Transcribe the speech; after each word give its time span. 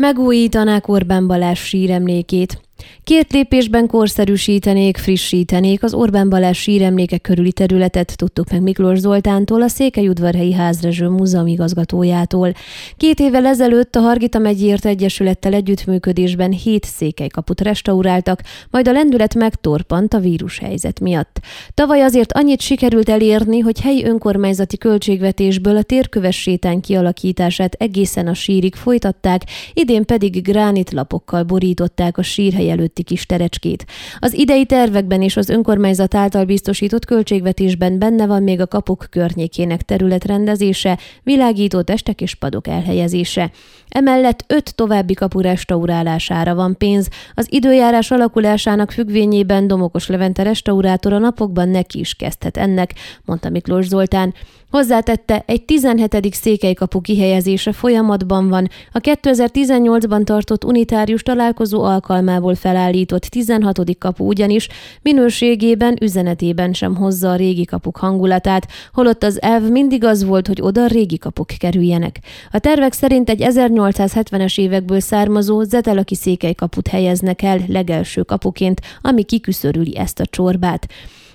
Megújítanák 0.00 0.88
Orbán 0.88 1.26
Balázs 1.26 1.58
síremlékét. 1.58 2.69
Két 3.10 3.32
lépésben 3.32 3.86
korszerűsítenék, 3.86 4.96
frissítenék 4.96 5.82
az 5.82 5.94
Orbán 5.94 6.28
Balázs 6.28 6.58
síremlékek 6.58 7.20
körüli 7.20 7.52
területet, 7.52 8.16
tudtuk 8.16 8.50
meg 8.50 8.62
Miklós 8.62 8.98
Zoltántól, 8.98 9.62
a 9.62 9.68
Székelyudvarhelyi 9.68 10.52
Házrezső 10.52 11.08
Múzeum 11.08 11.46
igazgatójától. 11.46 12.52
Két 12.96 13.20
évvel 13.20 13.46
ezelőtt 13.46 13.96
a 13.96 14.00
Hargita 14.00 14.38
megyért 14.38 14.84
egyesülettel 14.84 15.52
együttműködésben 15.52 16.50
hét 16.50 16.84
székelykaput 16.84 17.60
restauráltak, 17.60 18.42
majd 18.70 18.88
a 18.88 18.92
lendület 18.92 19.34
megtorpant 19.34 20.14
a 20.14 20.18
vírushelyzet 20.18 21.00
miatt. 21.00 21.40
Tavaly 21.74 22.02
azért 22.02 22.32
annyit 22.32 22.60
sikerült 22.60 23.08
elérni, 23.08 23.58
hogy 23.58 23.80
helyi 23.80 24.04
önkormányzati 24.04 24.78
költségvetésből 24.78 25.76
a 25.76 25.82
térköves 25.82 26.40
sétány 26.40 26.80
kialakítását 26.80 27.74
egészen 27.74 28.26
a 28.26 28.34
sírig 28.34 28.74
folytatták, 28.74 29.42
idén 29.72 30.04
pedig 30.04 30.42
gránitlapokkal 30.42 31.42
borították 31.42 32.18
a 32.18 32.22
sírhely 32.22 32.70
előtti 32.70 32.98
kis 33.02 33.26
terecskét. 33.26 33.86
Az 34.18 34.32
idei 34.32 34.66
tervekben 34.66 35.22
és 35.22 35.36
az 35.36 35.48
önkormányzat 35.48 36.14
által 36.14 36.44
biztosított 36.44 37.04
költségvetésben 37.04 37.98
benne 37.98 38.26
van 38.26 38.42
még 38.42 38.60
a 38.60 38.66
kapuk 38.66 39.06
környékének 39.10 39.82
területrendezése, 39.82 40.98
világító 41.22 41.82
testek 41.82 42.20
és 42.20 42.34
padok 42.34 42.66
elhelyezése. 42.68 43.50
Emellett 43.88 44.44
öt 44.46 44.74
további 44.74 45.14
kapu 45.14 45.40
restaurálására 45.40 46.54
van 46.54 46.76
pénz. 46.78 47.08
Az 47.34 47.46
időjárás 47.50 48.10
alakulásának 48.10 48.90
függvényében 48.90 49.66
Domokos 49.66 50.06
Levente 50.06 50.42
restaurátor 50.42 51.12
a 51.12 51.18
napokban 51.18 51.68
neki 51.68 51.98
is 51.98 52.14
kezdhet 52.14 52.56
ennek, 52.56 52.94
mondta 53.24 53.48
Miklós 53.48 53.86
Zoltán. 53.86 54.34
Hozzátette, 54.70 55.42
egy 55.46 55.64
17. 55.64 56.34
székelykapu 56.34 57.00
kihelyezése 57.00 57.72
folyamatban 57.72 58.48
van, 58.48 58.68
a 58.92 58.98
2018-ban 58.98 60.24
tartott 60.24 60.64
unitárius 60.64 61.22
találkozó 61.22 61.82
alkalmából 61.82 62.54
felállított 62.90 63.22
16. 63.22 63.98
kapu 63.98 64.24
ugyanis 64.24 64.68
minőségében, 65.02 65.96
üzenetében 66.00 66.72
sem 66.72 66.96
hozza 66.96 67.30
a 67.30 67.36
régi 67.36 67.64
kapuk 67.64 67.96
hangulatát, 67.96 68.66
holott 68.92 69.22
az 69.22 69.42
elv 69.42 69.70
mindig 69.70 70.04
az 70.04 70.24
volt, 70.24 70.46
hogy 70.46 70.60
oda 70.62 70.86
régi 70.86 71.18
kapuk 71.18 71.46
kerüljenek. 71.58 72.18
A 72.50 72.58
tervek 72.58 72.92
szerint 72.92 73.30
egy 73.30 73.42
1870-es 73.42 74.58
évekből 74.58 75.00
származó 75.00 75.62
zetelaki 75.62 76.14
székelykaput 76.14 76.88
helyeznek 76.88 77.42
el 77.42 77.60
legelső 77.66 78.22
kapuként, 78.22 78.80
ami 79.00 79.22
kiküszörüli 79.22 79.96
ezt 79.96 80.20
a 80.20 80.26
csorbát. 80.26 80.86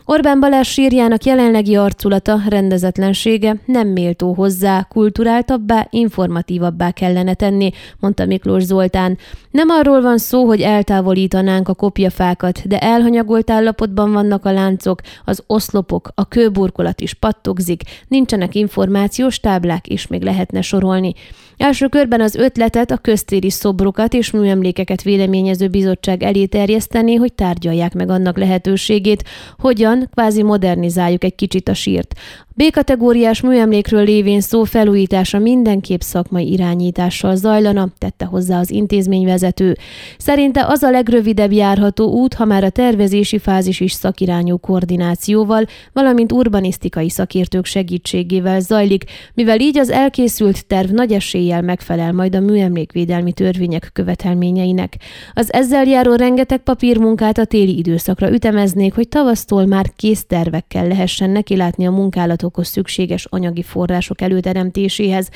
Orbán 0.07 0.39
Balázs 0.39 0.67
sírjának 0.67 1.23
jelenlegi 1.23 1.75
arculata, 1.75 2.41
rendezetlensége 2.47 3.55
nem 3.65 3.87
méltó 3.87 4.33
hozzá, 4.33 4.83
kulturáltabbá, 4.89 5.87
informatívabbá 5.89 6.91
kellene 6.91 7.33
tenni, 7.33 7.71
mondta 7.99 8.25
Miklós 8.25 8.63
Zoltán. 8.63 9.17
Nem 9.51 9.69
arról 9.69 10.01
van 10.01 10.17
szó, 10.17 10.45
hogy 10.45 10.61
eltávolítanánk 10.61 11.69
a 11.69 11.73
kopjafákat, 11.73 12.67
de 12.67 12.79
elhanyagolt 12.79 13.49
állapotban 13.49 14.11
vannak 14.11 14.45
a 14.45 14.51
láncok, 14.51 15.01
az 15.23 15.43
oszlopok, 15.47 16.09
a 16.15 16.27
kőburkolat 16.27 17.01
is 17.01 17.13
pattogzik, 17.13 17.81
nincsenek 18.07 18.55
információs 18.55 19.39
táblák, 19.39 19.87
és 19.87 20.07
még 20.07 20.23
lehetne 20.23 20.61
sorolni. 20.61 21.13
Első 21.57 21.87
körben 21.87 22.21
az 22.21 22.35
ötletet 22.35 22.91
a 22.91 22.97
köztéri 22.97 23.49
szobrokat 23.49 24.13
és 24.13 24.31
műemlékeket 24.31 25.01
véleményező 25.01 25.67
bizottság 25.67 26.23
elé 26.23 26.45
terjeszteni, 26.45 27.15
hogy 27.15 27.33
tárgyalják 27.33 27.93
meg 27.93 28.09
annak 28.09 28.37
lehetőségét, 28.37 29.23
hogyan 29.57 29.94
modernizáljuk 30.41 31.23
egy 31.23 31.35
kicsit 31.35 31.69
a 31.69 31.73
sírt. 31.73 32.13
B-kategóriás 32.57 33.41
műemlékről 33.41 34.03
lévén 34.03 34.41
szó 34.41 34.63
felújítása 34.63 35.39
mindenképp 35.39 35.99
szakmai 35.99 36.51
irányítással 36.51 37.35
zajlana, 37.35 37.87
tette 37.97 38.25
hozzá 38.25 38.59
az 38.59 38.71
intézményvezető. 38.71 39.77
Szerinte 40.17 40.65
az 40.65 40.83
a 40.83 40.89
legrövidebb 40.89 41.51
járható 41.51 42.11
út, 42.11 42.33
ha 42.33 42.45
már 42.45 42.63
a 42.63 42.69
tervezési 42.69 43.37
fázis 43.37 43.79
is 43.79 43.91
szakirányú 43.91 44.57
koordinációval, 44.57 45.65
valamint 45.93 46.31
urbanisztikai 46.31 47.09
szakértők 47.09 47.65
segítségével 47.65 48.59
zajlik, 48.59 49.03
mivel 49.33 49.59
így 49.59 49.77
az 49.77 49.89
elkészült 49.89 50.65
terv 50.65 50.91
nagy 50.91 51.11
eséllyel 51.11 51.61
megfelel 51.61 52.13
majd 52.13 52.35
a 52.35 52.39
műemlékvédelmi 52.39 53.33
törvények 53.33 53.89
követelményeinek. 53.93 54.95
Az 55.33 55.53
ezzel 55.53 55.85
járó 55.85 56.13
rengeteg 56.13 56.59
papírmunkát 56.59 57.37
a 57.37 57.45
téli 57.45 57.77
időszakra 57.77 58.31
ütemeznék, 58.31 58.93
hogy 58.93 59.07
tavasztól 59.07 59.65
már 59.65 59.91
kész 59.95 60.25
tervekkel 60.25 60.87
lehessen 60.87 61.29
nekilátni 61.29 61.85
a 61.85 61.91
munkálatot 61.91 62.43
feladatokhoz 62.45 62.67
szükséges 62.67 63.27
anyagi 63.29 63.61
források 63.61 64.21
előteremtéséhez. 64.21 65.29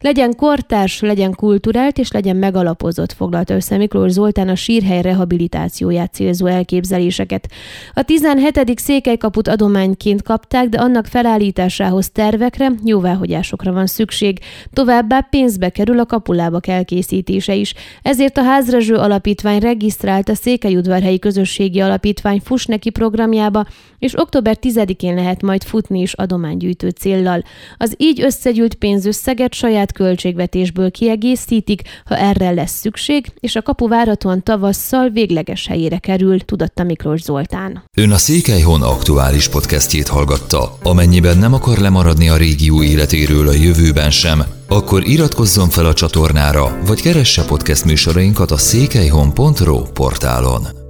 Legyen 0.00 0.34
kortárs, 0.36 1.00
legyen 1.00 1.34
kulturált 1.34 1.98
és 1.98 2.12
legyen 2.12 2.36
megalapozott, 2.36 3.12
foglalta 3.12 3.54
össze 3.54 3.76
Miklós 3.76 4.10
Zoltán 4.10 4.48
a 4.48 4.54
sírhely 4.54 5.02
rehabilitációját 5.02 6.12
célzó 6.12 6.46
elképzeléseket. 6.46 7.48
A 7.94 8.02
17. 8.02 8.78
székelykaput 8.78 9.48
adományként 9.48 10.22
kapták, 10.22 10.68
de 10.68 10.78
annak 10.78 11.06
felállításához 11.06 12.10
tervekre, 12.10 12.72
jóváhagyásokra 12.84 13.72
van 13.72 13.86
szükség. 13.86 14.38
Továbbá 14.72 15.20
pénzbe 15.20 15.68
kerül 15.68 15.98
a 15.98 16.06
kapulábak 16.06 16.66
elkészítése 16.66 17.54
is. 17.54 17.74
Ezért 18.02 18.36
a 18.36 18.42
Házrezső 18.42 18.94
Alapítvány 18.94 19.60
regisztrált 19.60 20.28
a 20.28 20.34
Székelyudvarhelyi 20.34 21.18
Közösségi 21.18 21.80
Alapítvány 21.80 22.40
Fusneki 22.44 22.90
programjába, 22.90 23.64
és 23.98 24.20
október 24.20 24.58
10-én 24.60 25.14
lehet 25.14 25.42
majd 25.42 25.62
futni 25.62 26.00
is 26.00 26.12
adomány 26.12 26.51
adománygyűjtő 26.52 26.88
céllal. 26.88 27.44
Az 27.76 27.94
így 27.96 28.22
összegyűlt 28.22 28.74
pénzösszeget 28.74 29.54
saját 29.54 29.92
költségvetésből 29.92 30.90
kiegészítik, 30.90 31.82
ha 32.04 32.16
erre 32.16 32.50
lesz 32.50 32.78
szükség, 32.80 33.26
és 33.40 33.56
a 33.56 33.62
kapu 33.62 33.88
várhatóan 33.88 34.42
tavasszal 34.42 35.08
végleges 35.08 35.66
helyére 35.66 35.98
kerül, 35.98 36.40
tudatta 36.40 36.82
Miklós 36.82 37.22
Zoltán. 37.22 37.82
Ön 37.96 38.10
a 38.10 38.16
Székelyhon 38.16 38.82
aktuális 38.82 39.48
podcastjét 39.48 40.08
hallgatta. 40.08 40.78
Amennyiben 40.82 41.38
nem 41.38 41.54
akar 41.54 41.78
lemaradni 41.78 42.28
a 42.28 42.36
régió 42.36 42.82
életéről 42.82 43.48
a 43.48 43.52
jövőben 43.52 44.10
sem, 44.10 44.42
akkor 44.68 45.06
iratkozzon 45.06 45.68
fel 45.68 45.86
a 45.86 45.94
csatornára, 45.94 46.78
vagy 46.86 47.00
keresse 47.02 47.44
podcast 47.44 47.84
műsorainkat 47.84 48.50
a 48.50 48.56
székelyhon.pro 48.56 49.82
portálon. 49.82 50.81